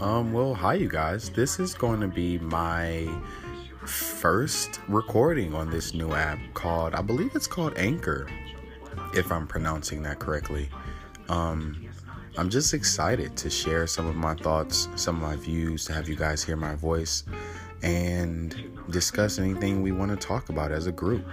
[0.00, 1.28] Um, well, hi, you guys.
[1.28, 3.06] This is going to be my
[3.84, 8.26] first recording on this new app called, I believe it's called Anchor,
[9.14, 10.70] if I'm pronouncing that correctly.
[11.28, 11.86] Um,
[12.38, 16.08] I'm just excited to share some of my thoughts, some of my views, to have
[16.08, 17.24] you guys hear my voice
[17.82, 18.56] and
[18.88, 21.26] discuss anything we want to talk about as a group.